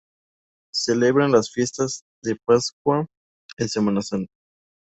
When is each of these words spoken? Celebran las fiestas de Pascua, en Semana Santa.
Celebran 0.73 1.31
las 1.31 1.51
fiestas 1.51 2.01
de 2.23 2.35
Pascua, 2.43 3.05
en 3.57 3.69
Semana 3.69 4.01
Santa. 4.01 4.31